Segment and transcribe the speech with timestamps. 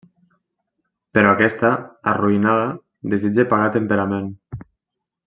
[1.17, 1.69] Però aquesta,
[2.13, 2.67] arruïnada,
[3.15, 4.33] desitja pagar a temperament.